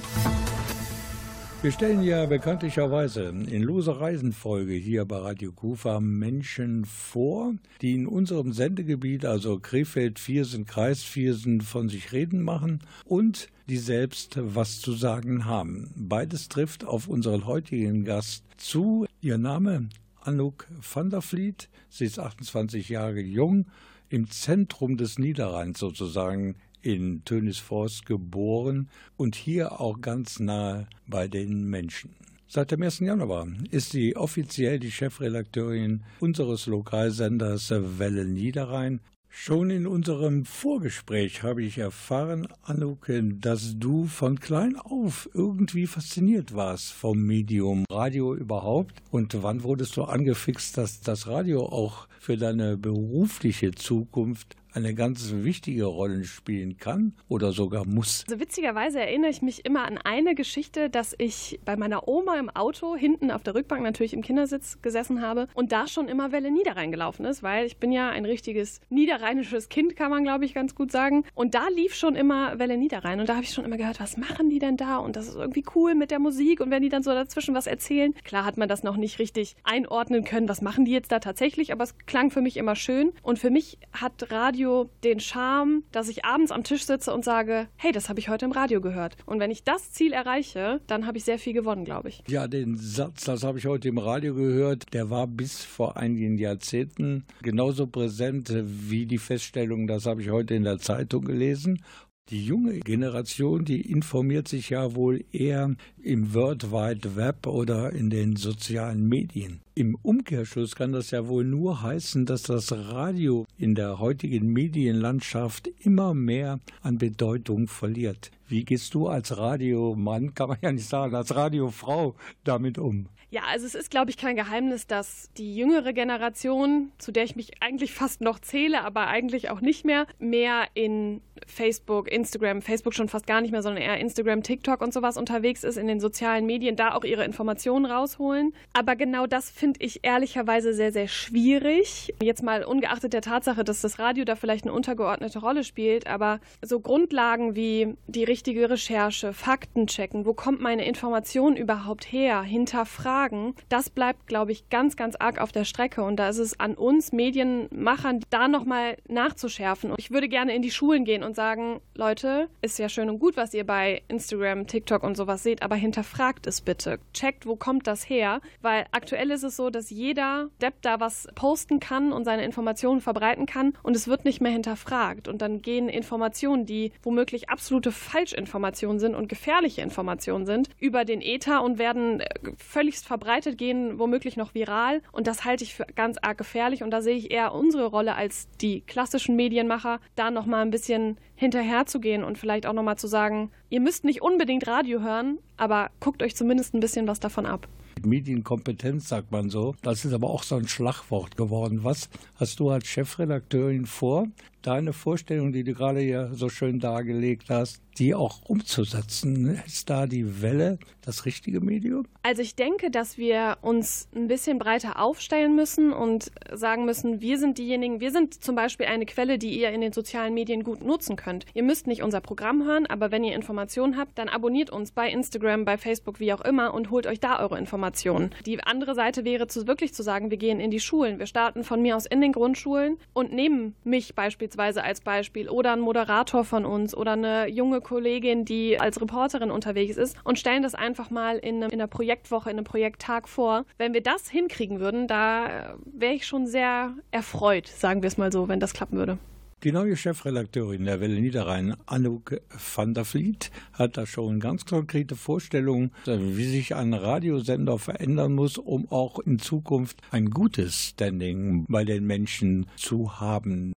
[1.62, 8.06] Wir stellen ja bekanntlicherweise in loser Reisenfolge hier bei Radio Kufa Menschen vor, die in
[8.06, 14.82] unserem Sendegebiet, also Krefeld, Viersen, Kreis Viersen, von sich reden machen und die selbst was
[14.82, 15.90] zu sagen haben.
[15.96, 19.06] Beides trifft auf unseren heutigen Gast zu.
[19.22, 19.88] Ihr Name
[20.20, 23.64] Anouk van der Vliet, sie ist 28 Jahre jung,
[24.08, 31.64] im Zentrum des Niederrheins sozusagen in Tönisforst geboren und hier auch ganz nahe bei den
[31.64, 32.14] Menschen.
[32.46, 33.00] Seit dem 1.
[33.00, 39.00] Januar ist sie offiziell die Chefredakteurin unseres Lokalsenders Welle Niederrhein.
[39.40, 46.54] Schon in unserem Vorgespräch habe ich erfahren, Annuke, dass du von klein auf irgendwie fasziniert
[46.54, 49.00] warst vom Medium Radio überhaupt.
[49.12, 55.32] Und wann wurdest du angefixt, dass das Radio auch für deine berufliche Zukunft eine ganz
[55.32, 58.24] wichtige Rolle spielen kann oder sogar muss.
[58.28, 62.50] Also witzigerweise erinnere ich mich immer an eine Geschichte, dass ich bei meiner Oma im
[62.50, 66.50] Auto hinten auf der Rückbank natürlich im Kindersitz gesessen habe und da schon immer Welle
[66.50, 70.54] Niederrhein gelaufen ist, weil ich bin ja ein richtiges niederrheinisches Kind, kann man glaube ich
[70.54, 71.24] ganz gut sagen.
[71.34, 74.16] Und da lief schon immer Welle Niederrhein und da habe ich schon immer gehört, was
[74.16, 74.98] machen die denn da?
[74.98, 77.66] Und das ist irgendwie cool mit der Musik und wenn die dann so dazwischen was
[77.66, 78.14] erzählen.
[78.24, 81.72] Klar hat man das noch nicht richtig einordnen können, was machen die jetzt da tatsächlich,
[81.72, 84.57] aber es klang für mich immer schön und für mich hat Radio
[85.04, 88.44] den Charme, dass ich abends am Tisch sitze und sage, hey, das habe ich heute
[88.44, 89.16] im Radio gehört.
[89.26, 92.22] Und wenn ich das Ziel erreiche, dann habe ich sehr viel gewonnen, glaube ich.
[92.28, 96.38] Ja, den Satz, das habe ich heute im Radio gehört, der war bis vor einigen
[96.38, 101.82] Jahrzehnten genauso präsent wie die Feststellung, das habe ich heute in der Zeitung gelesen.
[102.30, 108.10] Die junge Generation, die informiert sich ja wohl eher im World Wide Web oder in
[108.10, 109.62] den sozialen Medien.
[109.78, 115.68] Im Umkehrschluss kann das ja wohl nur heißen, dass das Radio in der heutigen Medienlandschaft
[115.78, 118.32] immer mehr an Bedeutung verliert.
[118.48, 123.06] Wie gehst du als Radiomann, kann man ja nicht sagen, als Radiofrau damit um?
[123.30, 127.36] Ja, also es ist, glaube ich, kein Geheimnis, dass die jüngere Generation, zu der ich
[127.36, 132.94] mich eigentlich fast noch zähle, aber eigentlich auch nicht mehr, mehr in Facebook, Instagram, Facebook
[132.94, 136.00] schon fast gar nicht mehr, sondern eher Instagram, TikTok und sowas unterwegs ist, in den
[136.00, 138.54] sozialen Medien, da auch ihre Informationen rausholen.
[138.72, 142.14] Aber genau das finde ich ehrlicherweise sehr, sehr schwierig.
[142.22, 146.40] Jetzt mal ungeachtet der Tatsache, dass das Radio da vielleicht eine untergeordnete Rolle spielt, aber
[146.62, 153.54] so Grundlagen wie die richtige Recherche, Fakten checken, wo kommt meine Information überhaupt her, hinterfragen,
[153.68, 156.02] das bleibt, glaube ich, ganz, ganz arg auf der Strecke.
[156.02, 159.90] Und da ist es an uns Medienmachern, da nochmal nachzuschärfen.
[159.90, 163.18] Und ich würde gerne in die Schulen gehen und sagen, Leute, ist ja schön und
[163.18, 166.98] gut, was ihr bei Instagram, TikTok und sowas seht, aber hinterfragt es bitte.
[167.12, 168.40] Checkt, wo kommt das her?
[168.60, 173.00] Weil aktuell ist es so, dass jeder Depp da was posten kann und seine Informationen
[173.00, 175.28] verbreiten kann und es wird nicht mehr hinterfragt.
[175.28, 181.20] Und dann gehen Informationen, die womöglich absolute Falschinformationen sind und gefährliche Informationen sind, über den
[181.20, 185.02] Äther und werden äh, völligst verbreitet, gehen womöglich noch viral.
[185.12, 186.82] Und das halte ich für ganz arg gefährlich.
[186.82, 191.18] Und da sehe ich eher unsere Rolle als die klassischen Medienmacher, da nochmal ein bisschen
[191.34, 196.22] hinterherzugehen und vielleicht auch nochmal zu sagen, ihr müsst nicht unbedingt Radio hören, aber guckt
[196.22, 197.68] euch zumindest ein bisschen was davon ab.
[198.06, 199.74] Medienkompetenz, sagt man so.
[199.82, 201.80] Das ist aber auch so ein Schlagwort geworden.
[201.82, 204.26] Was hast du als Chefredakteurin vor,
[204.62, 209.60] deine Vorstellung, die du gerade hier so schön dargelegt hast, die auch umzusetzen?
[209.66, 212.06] Ist da die Welle das richtige Medium?
[212.22, 217.38] Also ich denke, dass wir uns ein bisschen breiter aufstellen müssen und sagen müssen, wir
[217.38, 220.84] sind diejenigen, wir sind zum Beispiel eine Quelle, die ihr in den sozialen Medien gut
[220.84, 221.46] nutzen könnt.
[221.54, 225.10] Ihr müsst nicht unser Programm hören, aber wenn ihr Informationen habt, dann abonniert uns bei
[225.10, 228.30] Instagram, bei Facebook, wie auch immer und holt euch da eure Informationen.
[228.46, 231.18] Die andere Seite wäre zu, wirklich zu sagen, wir gehen in die Schulen.
[231.18, 235.72] Wir starten von mir aus in den Grundschulen und nehmen mich beispielsweise als Beispiel oder
[235.72, 240.62] einen Moderator von uns oder eine junge Kollegin, die als Reporterin unterwegs ist und stellen
[240.62, 243.64] das einfach mal in, in einer Projektwoche, in einem Projekttag vor.
[243.76, 248.32] Wenn wir das hinkriegen würden, da wäre ich schon sehr erfreut, sagen wir es mal
[248.32, 249.18] so, wenn das klappen würde.
[249.64, 252.40] Die neue Chefredakteurin der Welle Niederrhein, Anouk
[252.76, 258.56] van der Vliet, hat da schon ganz konkrete Vorstellungen, wie sich ein Radiosender verändern muss,
[258.56, 263.72] um auch in Zukunft ein gutes Standing bei den Menschen zu haben.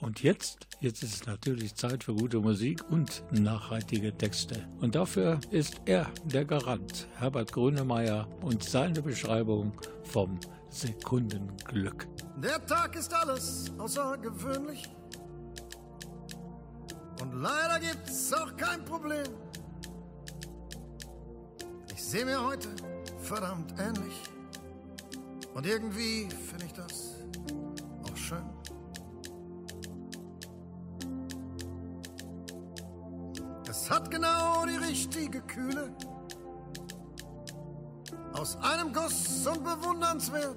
[0.00, 4.68] Und jetzt, jetzt ist es natürlich Zeit für gute Musik und nachhaltige Texte.
[4.80, 12.06] Und dafür ist er der Garant, Herbert Grönemeyer und seine Beschreibung vom Sekundenglück.
[12.42, 14.90] Der Tag ist alles außergewöhnlich.
[17.22, 19.28] Und leider gibt's auch kein Problem.
[21.92, 22.68] Ich sehe mir heute
[23.20, 24.20] verdammt ähnlich.
[25.54, 27.14] Und irgendwie finde ich das
[28.02, 28.44] auch schön.
[33.76, 35.92] Es hat genau die richtige Kühle.
[38.32, 40.56] Aus einem Guss und bewundernswert.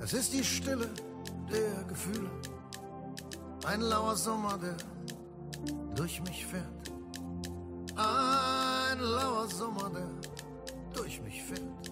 [0.00, 0.90] Es ist die Stille
[1.50, 2.30] der Gefühle.
[3.64, 4.76] Ein lauer Sommer, der
[5.94, 6.92] durch mich fährt.
[7.96, 10.10] Ein lauer Sommer, der
[10.92, 11.90] durch mich fährt.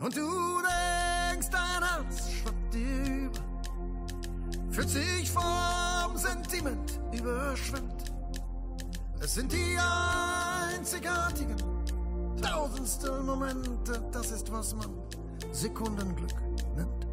[0.00, 3.49] Und du denkst, dein Herz schwappt dir über.
[4.70, 8.12] Fühlt sich vom Sentiment überschwemmt.
[9.20, 9.76] Es sind die
[10.72, 11.56] einzigartigen,
[12.40, 14.00] tausendstel Momente.
[14.12, 14.90] Das ist, was man
[15.50, 16.34] Sekundenglück
[16.76, 17.06] nennt.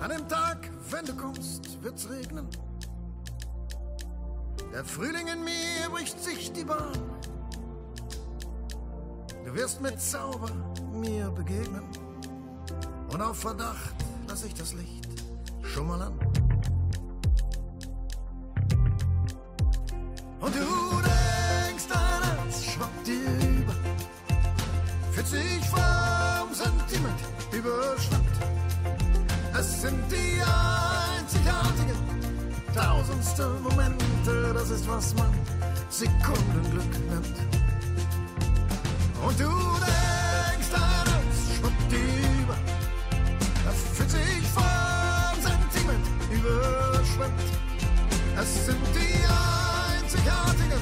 [0.00, 2.48] An dem Tag, wenn du kommst, wird's regnen.
[4.72, 6.92] Der Frühling in mir bricht sich die Bahn.
[9.44, 10.50] Du wirst mit Zauber
[10.92, 11.82] mir begegnen.
[13.20, 13.94] Und auf Verdacht
[14.28, 15.06] lass ich das Licht
[15.62, 16.18] schon mal an.
[20.40, 20.60] Und du
[21.02, 23.28] denkst, dein Herz schwappt dir
[23.58, 23.74] über.
[25.12, 27.20] Fühlt sich vom Sentiment
[27.52, 28.24] überschwemmt.
[29.52, 30.40] Es sind die
[31.18, 31.98] einzigartigen
[32.74, 35.28] tausendstel Momente, das ist, was man
[35.90, 37.36] Sekundenglück nennt.
[39.22, 39.79] Und du
[48.42, 50.80] Es sind die einzigartigen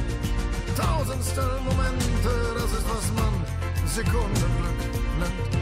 [0.76, 3.44] tausendstel Momente, das ist, was man
[3.84, 4.78] Sekundenglück
[5.18, 5.57] nennt.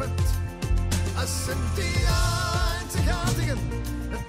[0.00, 0.10] Schritt.
[1.22, 1.92] Es sind die
[2.80, 3.58] einzigartigen,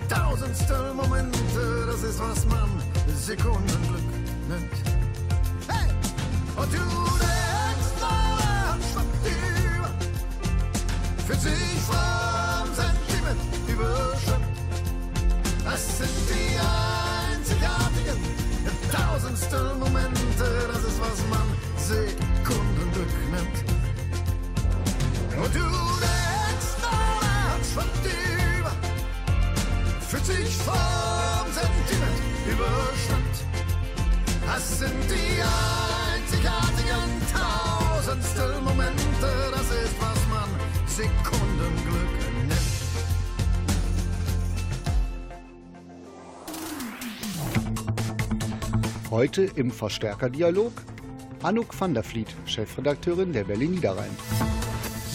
[0.09, 2.69] tausendstel Momente, das ist, was man
[3.15, 4.09] Sekundenglück
[4.49, 4.73] nennt.
[5.69, 5.89] Hey!
[6.57, 6.83] Und du
[7.19, 9.15] denkst mal am Schritt
[9.77, 9.91] über,
[11.25, 14.45] für sich vom Sentiment überschritt.
[15.73, 16.59] Es sind die
[17.31, 18.19] einzigartigen,
[18.91, 20.00] tausendstel Momente,
[25.41, 26.09] Und du, der
[26.53, 28.73] Ex-Donner, schwappt über.
[30.01, 33.37] 40 vom Sentiment überschwappt.
[34.45, 35.41] Das sind die
[36.13, 38.53] einzigartigen tausendstel
[39.19, 40.49] Das ist, was man
[40.85, 42.15] Sekundenglück
[42.47, 42.69] nennt.
[49.09, 50.73] Heute im Verstärkerdialog
[51.41, 54.50] Anouk van der Vliet, Chefredakteurin der Berlin Niederrhein.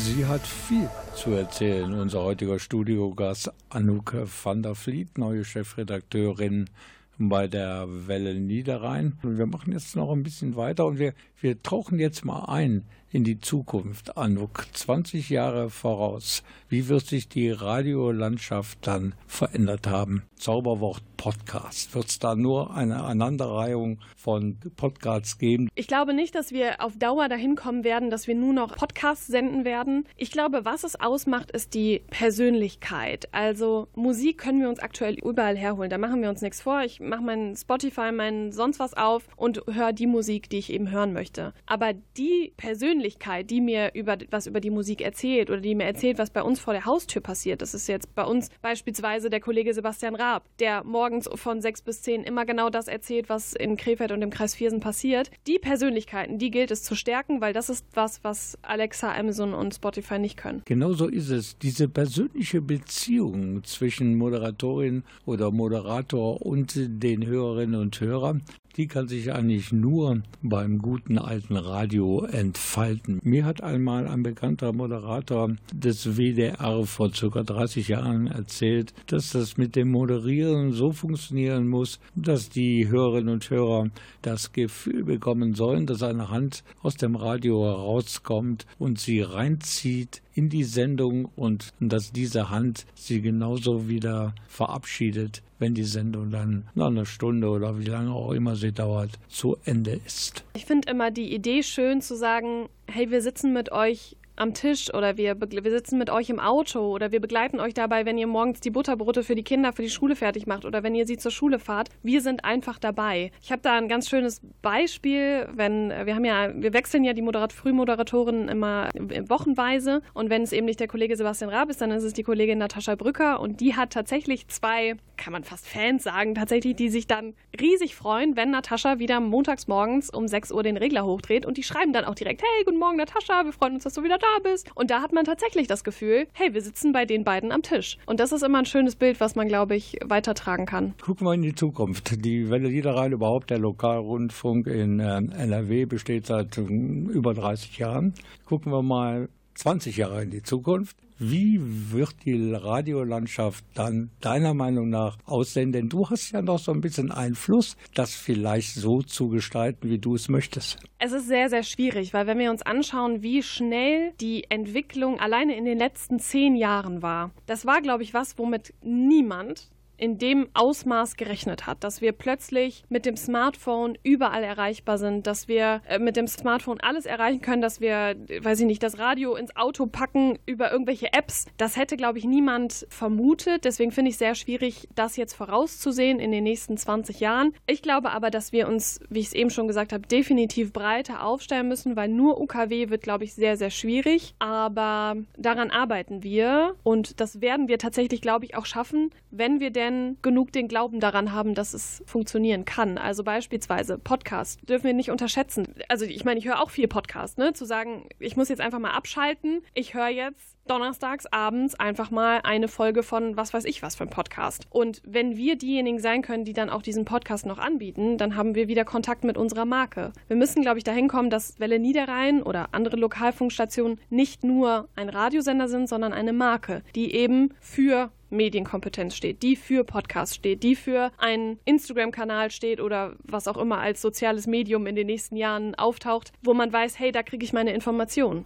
[0.07, 1.93] Sie hat viel zu erzählen.
[1.93, 6.71] Unser heutiger Studiogast Anouk van der Vliet, neue Chefredakteurin
[7.19, 9.19] bei der Welle Niederrhein.
[9.23, 13.25] Wir machen jetzt noch ein bisschen weiter und wir, wir tauchen jetzt mal ein in
[13.25, 14.67] die Zukunft, Anouk.
[14.73, 16.43] 20 Jahre voraus.
[16.69, 20.25] Wie wird sich die Radiolandschaft dann verändert haben?
[20.37, 21.95] Zauberwort Podcast.
[21.95, 25.69] Wird es da nur eine Aneinanderreihung von Podcasts geben?
[25.75, 29.27] Ich glaube nicht, dass wir auf Dauer dahin kommen werden, dass wir nur noch Podcasts
[29.27, 30.07] senden werden.
[30.17, 33.33] Ich glaube, was es ausmacht, ist die Persönlichkeit.
[33.33, 35.91] Also Musik können wir uns aktuell überall herholen.
[35.91, 36.83] Da machen wir uns nichts vor.
[36.83, 40.91] Ich mache mein Spotify, mein sonst was auf und höre die Musik, die ich eben
[40.91, 41.26] hören möchte.
[41.67, 46.19] Aber die Persönlichkeit, die mir über was über die Musik erzählt oder die mir erzählt,
[46.19, 49.75] was bei uns vor der Haustür passiert, das ist jetzt bei uns beispielsweise der Kollege
[49.75, 54.13] Sebastian Raab, der morgens von sechs bis zehn immer genau das erzählt, was in Krefeld
[54.13, 55.31] und im Kreis Viersen passiert.
[55.47, 59.75] Die Persönlichkeiten, die gilt es zu stärken, weil das ist was, was Alexa, Amazon und
[59.75, 60.63] Spotify nicht können.
[60.65, 61.59] Genau so ist es.
[61.59, 68.43] Diese persönliche Beziehung zwischen Moderatorin oder Moderator und den Hörerinnen und Hörern,
[68.77, 73.21] die kann sich eigentlich nur beim guten alten Radio entfalten.
[73.23, 77.43] Mir hat einmal ein bekannter Moderator des WDR vor ca.
[77.43, 83.49] 30 Jahren erzählt, dass das mit dem Moderieren so funktionieren muss, dass die Hörerinnen und
[83.49, 83.91] Hörer
[84.23, 90.51] das Gefühl bekommen sollen, dass eine Hand aus dem Radio herauskommt und sie reinzieht in
[90.51, 96.89] die Sendung und dass diese Hand sie genauso wieder verabschiedet, wenn die Sendung dann nach
[96.89, 100.45] einer Stunde oder wie lange auch immer sie dauert, zu Ende ist.
[100.55, 104.93] Ich finde immer die Idee schön zu sagen, hey, wir sitzen mit euch am Tisch
[104.93, 108.27] oder wir, wir sitzen mit euch im Auto oder wir begleiten euch dabei, wenn ihr
[108.27, 111.17] morgens die Butterbrote für die Kinder für die Schule fertig macht oder wenn ihr sie
[111.17, 111.89] zur Schule fahrt.
[112.03, 113.33] Wir sind einfach dabei.
[113.43, 117.23] Ich habe da ein ganz schönes Beispiel, wenn wir haben ja, wir wechseln ja die
[117.23, 118.91] Moderat Frühmoderatoren immer
[119.29, 122.23] wochenweise und wenn es eben nicht der Kollege Sebastian Raab ist, dann ist es die
[122.23, 126.91] Kollegin Natascha Brücker und die hat tatsächlich zwei, kann man fast Fans sagen, tatsächlich, die
[126.91, 131.47] sich dann riesig freuen, wenn Natascha wieder montags morgens um 6 Uhr den Regler hochdreht
[131.47, 134.03] und die schreiben dann auch direkt, hey, guten Morgen Natascha, wir freuen uns, dass du
[134.03, 134.71] wieder da bist.
[134.75, 137.99] Und da hat man tatsächlich das Gefühl, hey, wir sitzen bei den beiden am Tisch.
[138.07, 140.95] Und das ist immer ein schönes Bild, was man, glaube ich, weitertragen kann.
[141.01, 142.25] Gucken wir in die Zukunft.
[142.25, 148.15] Die Welle Niederrhein, überhaupt der Lokalrundfunk in äh, NRW, besteht seit äh, über 30 Jahren.
[148.45, 150.97] Gucken wir mal 20 Jahre in die Zukunft.
[151.19, 155.73] Wie wird die Radiolandschaft dann deiner Meinung nach aussehen?
[155.73, 159.99] Denn du hast ja noch so ein bisschen Einfluss, das vielleicht so zu gestalten, wie
[159.99, 160.79] du es möchtest.
[160.99, 165.57] Es ist sehr, sehr schwierig, weil wenn wir uns anschauen, wie schnell die Entwicklung alleine
[165.57, 170.49] in den letzten zehn Jahren war, das war, glaube ich, was, womit niemand in dem
[170.55, 175.99] Ausmaß gerechnet hat, dass wir plötzlich mit dem Smartphone überall erreichbar sind, dass wir äh,
[175.99, 179.87] mit dem Smartphone alles erreichen können, dass wir, weiß ich nicht, das Radio ins Auto
[179.87, 181.47] packen über irgendwelche Apps.
[181.57, 183.65] Das hätte, glaube ich, niemand vermutet.
[183.65, 187.55] Deswegen finde ich sehr schwierig, das jetzt vorauszusehen in den nächsten 20 Jahren.
[187.67, 191.25] Ich glaube aber, dass wir uns, wie ich es eben schon gesagt habe, definitiv breiter
[191.25, 194.35] aufstellen müssen, weil nur UKW wird, glaube ich, sehr, sehr schwierig.
[194.39, 199.71] Aber daran arbeiten wir und das werden wir tatsächlich, glaube ich, auch schaffen, wenn wir
[199.87, 202.99] denn genug den Glauben daran haben, dass es funktionieren kann.
[202.99, 205.67] Also beispielsweise Podcast dürfen wir nicht unterschätzen.
[205.89, 207.53] Also ich meine, ich höre auch viel Podcast, ne?
[207.53, 209.63] Zu sagen, ich muss jetzt einfach mal abschalten.
[209.75, 214.05] Ich höre jetzt donnerstags abends einfach mal eine Folge von was weiß ich was für
[214.05, 214.67] ein Podcast.
[214.71, 218.55] Und wenn wir diejenigen sein können, die dann auch diesen Podcast noch anbieten, dann haben
[218.55, 220.13] wir wieder Kontakt mit unserer Marke.
[220.27, 225.09] Wir müssen, glaube ich, dahin kommen, dass Welle Niederrhein oder andere Lokalfunkstationen nicht nur ein
[225.09, 230.77] Radiosender sind, sondern eine Marke, die eben für Medienkompetenz steht, die für Podcast steht, die
[230.77, 235.75] für einen Instagram-Kanal steht oder was auch immer als soziales Medium in den nächsten Jahren
[235.75, 238.45] auftaucht, wo man weiß, hey, da kriege ich meine Informationen.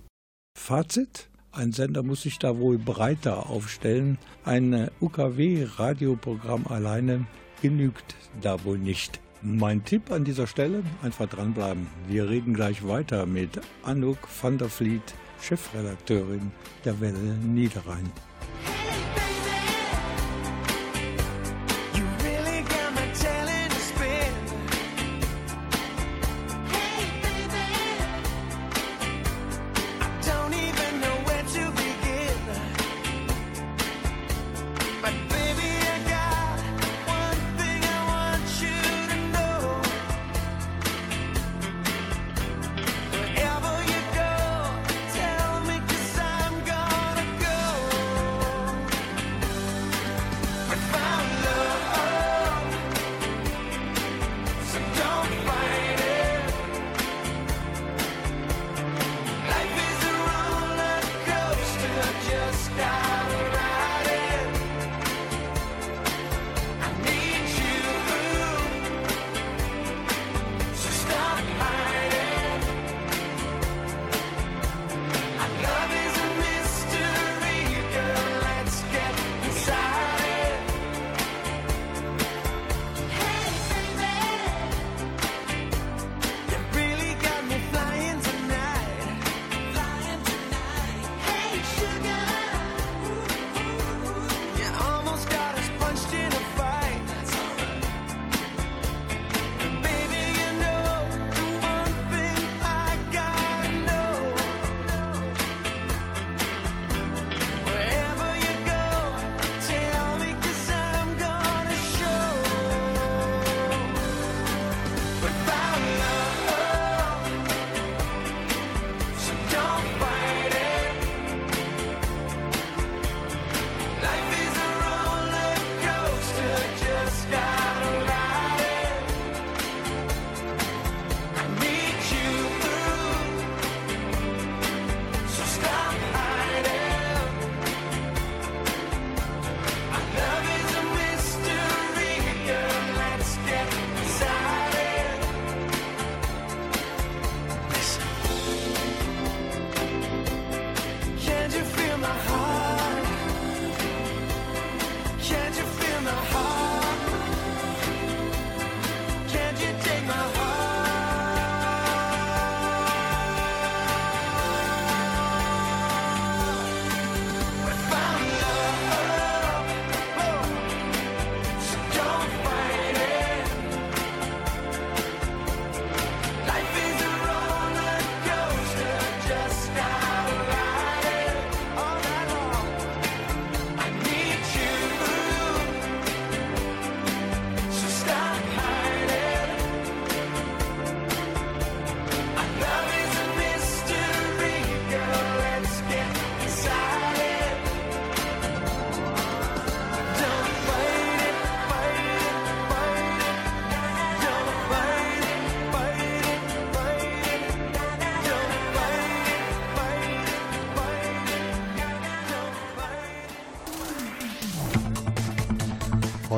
[0.59, 1.29] Fazit?
[1.53, 4.19] Ein Sender muss sich da wohl breiter aufstellen.
[4.45, 7.27] Ein UKW-Radioprogramm alleine
[7.61, 9.21] genügt da wohl nicht.
[9.43, 11.87] Mein Tipp an dieser Stelle, einfach dranbleiben.
[12.07, 16.53] Wir reden gleich weiter mit Anouk van der Vliet, Chefredakteurin
[16.85, 18.13] der Welle Niederrhein.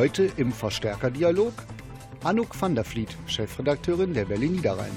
[0.02, 1.52] Heute im Verstärkerdialog
[2.24, 4.90] Anouk van der Vliet, Chefredakteurin der Welle Niederrhein.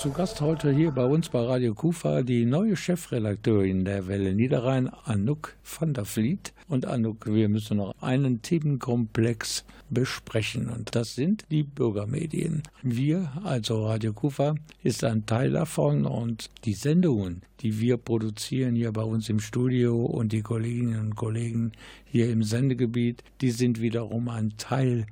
[0.00, 4.88] Zu Gast heute hier bei uns bei Radio Kufa die neue Chefredakteurin der Welle Niederrhein,
[4.88, 6.54] Anouk van der Vliet.
[6.68, 12.62] Und Anouk, wir müssen noch einen Themenkomplex besprechen und das sind die Bürgermedien.
[12.82, 18.92] Wir, also Radio Kufa, ist ein Teil davon und die Sendungen, die wir produzieren hier
[18.92, 21.72] bei uns im Studio und die Kolleginnen und Kollegen
[22.06, 25.04] hier im Sendegebiet, die sind wiederum ein Teil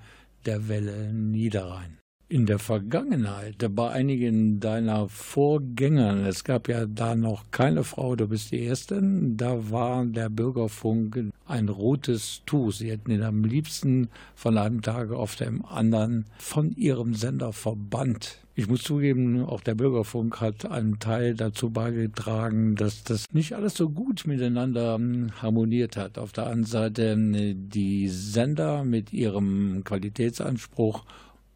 [0.46, 1.97] der Welle Niederrhein
[2.30, 8.28] in der Vergangenheit bei einigen deiner Vorgängern, es gab ja da noch keine Frau, du
[8.28, 12.72] bist die Erste, da war der Bürgerfunk ein rotes Tuch.
[12.72, 18.38] Sie hätten ihn am liebsten von einem Tag auf dem anderen von ihrem Sender verbannt.
[18.54, 23.74] Ich muss zugeben, auch der Bürgerfunk hat einen Teil dazu beigetragen, dass das nicht alles
[23.74, 24.98] so gut miteinander
[25.40, 26.18] harmoniert hat.
[26.18, 31.04] Auf der anderen Seite die Sender mit ihrem Qualitätsanspruch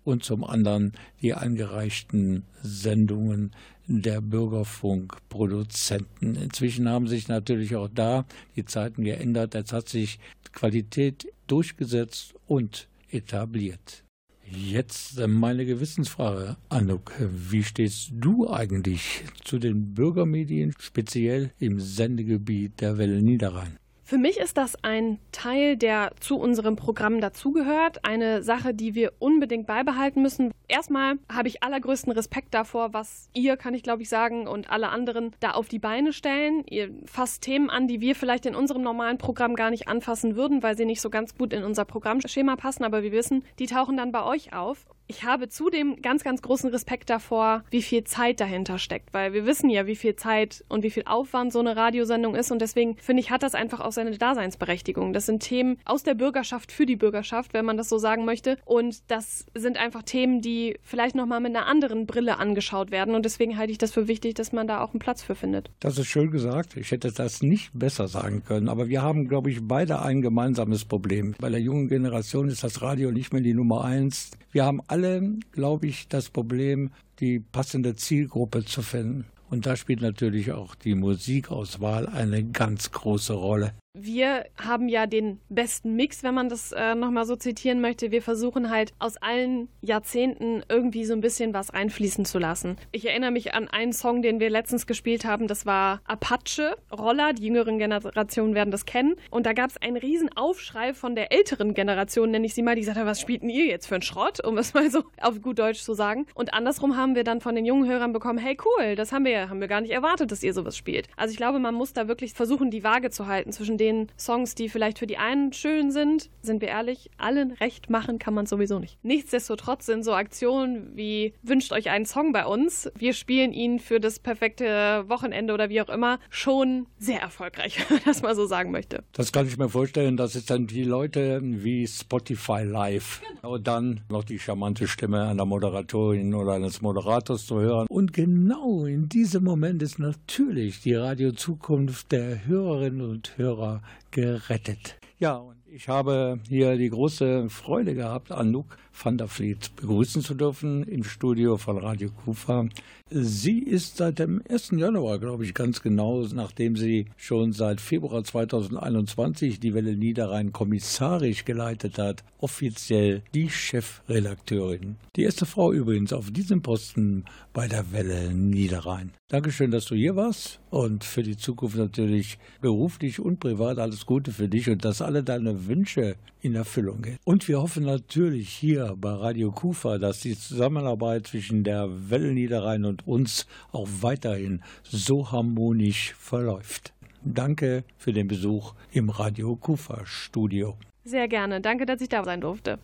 [0.05, 3.53] und zum anderen die eingereichten Sendungen
[3.87, 6.37] der Bürgerfunkproduzenten.
[6.37, 8.25] Inzwischen haben sich natürlich auch da
[8.57, 9.55] die Zeiten geändert.
[9.55, 10.19] Es hat sich
[10.53, 14.05] Qualität durchgesetzt und etabliert.
[14.45, 17.13] Jetzt meine Gewissensfrage, Anouk.
[17.19, 23.79] Wie stehst du eigentlich zu den Bürgermedien, speziell im Sendegebiet der Welle Niederrhein?
[24.13, 28.05] Für mich ist das ein Teil, der zu unserem Programm dazugehört.
[28.05, 30.53] Eine Sache, die wir unbedingt beibehalten müssen.
[30.73, 34.89] Erstmal habe ich allergrößten Respekt davor, was ihr, kann ich glaube ich sagen, und alle
[34.89, 36.65] anderen da auf die Beine stellen.
[36.67, 40.63] Ihr fasst Themen an, die wir vielleicht in unserem normalen Programm gar nicht anfassen würden,
[40.63, 42.85] weil sie nicht so ganz gut in unser Programmschema passen.
[42.85, 44.87] Aber wir wissen, die tauchen dann bei euch auf.
[45.09, 49.45] Ich habe zudem ganz, ganz großen Respekt davor, wie viel Zeit dahinter steckt, weil wir
[49.45, 52.97] wissen ja, wie viel Zeit und wie viel Aufwand so eine Radiosendung ist und deswegen
[52.97, 55.13] finde ich, hat das einfach auch seine Daseinsberechtigung.
[55.13, 58.57] Das sind Themen aus der Bürgerschaft für die Bürgerschaft, wenn man das so sagen möchte
[58.65, 63.25] und das sind einfach Themen, die vielleicht nochmal mit einer anderen Brille angeschaut werden und
[63.25, 65.71] deswegen halte ich das für wichtig, dass man da auch einen Platz für findet.
[65.81, 66.77] Das ist schön gesagt.
[66.77, 70.85] Ich hätte das nicht besser sagen können, aber wir haben, glaube ich, beide ein gemeinsames
[70.85, 71.35] Problem.
[71.39, 74.31] Bei der jungen Generation ist das Radio nicht mehr die Nummer eins.
[74.53, 76.91] Wir haben alle, glaube ich, das Problem,
[77.21, 79.27] die passende Zielgruppe zu finden.
[79.53, 83.75] Und da spielt natürlich auch die Musikauswahl eine ganz große Rolle.
[83.95, 88.11] Wir haben ja den besten Mix, wenn man das äh, nochmal so zitieren möchte.
[88.11, 92.79] Wir versuchen halt aus allen Jahrzehnten irgendwie so ein bisschen was einfließen zu lassen.
[92.93, 95.47] Ich erinnere mich an einen Song, den wir letztens gespielt haben.
[95.47, 97.35] Das war Apache Roller.
[97.35, 99.17] Die jüngeren Generationen werden das kennen.
[99.31, 102.77] Und da gab es einen riesen Aufschrei von der älteren Generation, nenne ich sie mal,
[102.77, 105.59] die sagte, was spielten ihr jetzt für einen Schrott, um es mal so auf gut
[105.59, 106.25] Deutsch zu sagen.
[106.35, 109.51] Und andersrum haben wir dann von den jungen Hörern bekommen, hey cool, das haben wir,
[109.51, 111.09] haben wir gar nicht erwartet, dass ihr sowas spielt.
[111.15, 114.55] Also ich glaube, man muss da wirklich versuchen, die Waage zu halten zwischen den Songs,
[114.55, 118.47] die vielleicht für die einen schön sind, sind wir ehrlich, allen recht machen kann man
[118.47, 118.97] sowieso nicht.
[119.03, 123.99] Nichtsdestotrotz sind so Aktionen wie wünscht euch einen Song bei uns, wir spielen ihn für
[123.99, 128.47] das perfekte Wochenende oder wie auch immer, schon sehr erfolgreich, wenn man das mal so
[128.47, 129.03] sagen möchte.
[129.13, 133.21] Das kann ich mir vorstellen, das ist dann die Leute wie Spotify Live.
[133.37, 133.55] Genau.
[133.55, 137.87] Und dann noch die charmante Stimme einer Moderatorin oder eines Moderators zu hören.
[137.89, 143.72] Und genau in diesem Moment ist natürlich die Radio-Zukunft der Hörerinnen und Hörer
[144.11, 144.99] gerettet.
[145.19, 150.35] Ja, und ich habe hier die große Freude gehabt, Anouk van der Vliet begrüßen zu
[150.35, 152.67] dürfen im Studio von Radio Kufa.
[153.11, 154.73] Sie ist seit dem 1.
[154.73, 161.45] Januar, glaube ich, ganz genau, nachdem sie schon seit Februar 2021 die Welle Niederrhein kommissarisch
[161.45, 164.97] geleitet hat, offiziell die Chefredakteurin.
[165.17, 169.13] Die erste Frau übrigens auf diesem Posten bei der Welle Niederrhein.
[169.29, 174.33] Dankeschön, dass du hier warst und für die Zukunft natürlich beruflich und privat alles Gute
[174.33, 177.19] für dich und dass alle deine Wünsche in Erfüllung gehen.
[177.25, 182.85] Und wir hoffen natürlich hier bei Radio Kufa, dass die Zusammenarbeit zwischen der Welle Niederrhein
[182.85, 186.93] und uns auch weiterhin so harmonisch verläuft.
[187.25, 190.77] Danke für den Besuch im Radio Kufa Studio.
[191.05, 191.61] Sehr gerne.
[191.61, 192.79] Danke, dass ich da sein durfte.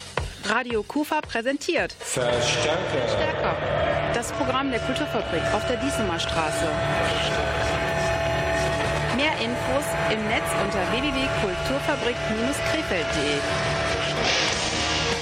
[0.44, 3.08] Radio Kufa präsentiert Verstärker.
[3.08, 3.56] Stärker.
[4.14, 6.66] Das Programm der Kulturfabrik auf der Diesemer Straße.
[9.18, 13.38] Mehr Infos im Netz unter www.kulturfabrik-krefeld.de.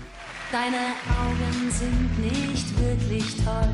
[0.51, 3.69] Deine Augen sind nicht wirklich toll,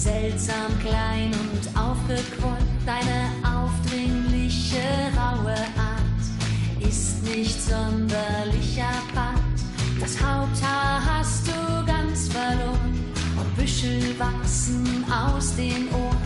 [0.00, 2.66] seltsam klein und aufgequollen.
[2.86, 4.80] Deine aufdringliche,
[5.14, 9.36] raue Art ist nicht sonderlich apart.
[10.00, 16.16] Das Haupthaar hast du ganz verloren und Büschel wachsen aus den Ohren.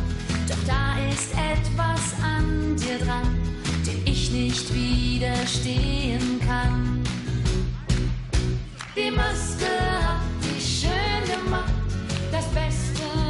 [0.49, 3.27] Doch da ist etwas an dir dran,
[3.85, 7.03] dem ich nicht widerstehen kann.
[8.97, 9.67] Die Maske
[10.07, 11.73] hat dich schön gemacht,
[12.31, 13.24] das Beste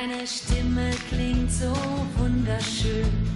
[0.00, 1.72] Deine Stimme klingt so
[2.18, 3.27] wunderschön,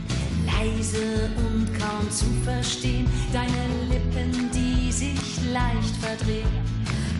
[0.63, 3.09] leise und kaum zu verstehen.
[3.33, 6.47] Deine Lippen, die sich leicht verdrehen,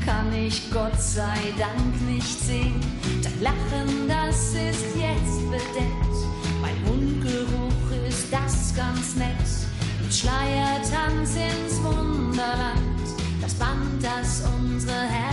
[0.05, 2.81] kann ich Gott sei Dank nicht sehen.
[3.23, 6.17] Dein Lachen, das ist jetzt bedeckt.
[6.61, 9.29] Mein Mundgeruch ist das ganz nett.
[10.03, 13.07] Mit Schleiertanz ins Wunderland,
[13.41, 15.32] das Band, das unsere Herzen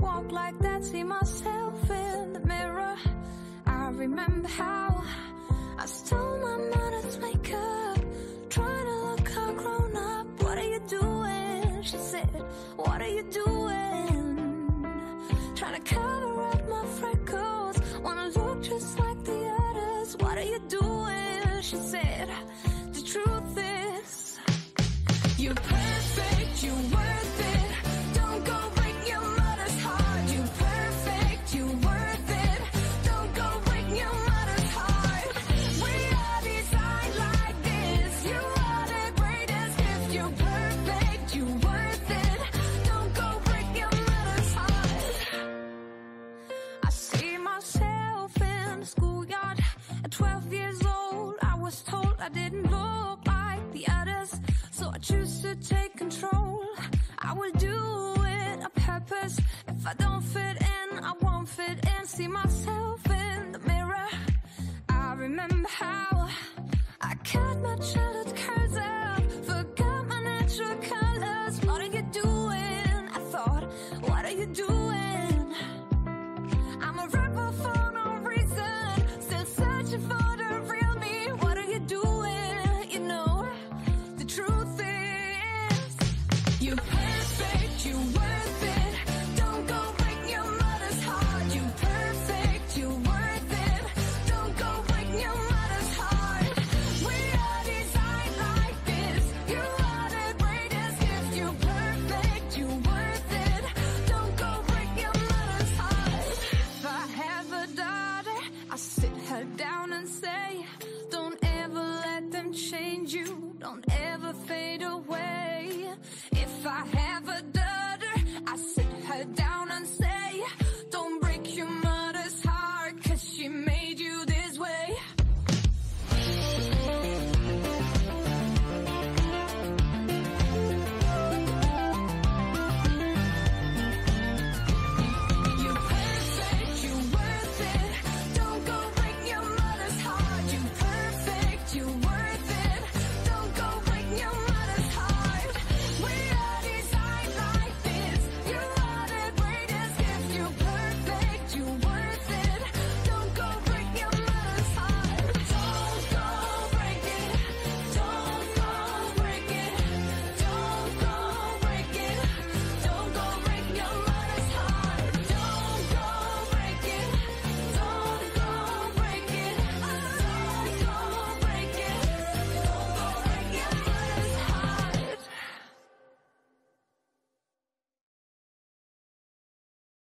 [0.00, 0.84] walk like that?
[0.84, 1.55] See myself